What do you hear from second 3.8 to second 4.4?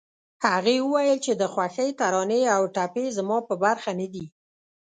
نه دي